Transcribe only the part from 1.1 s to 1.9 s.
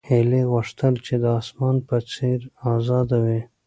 د اسمان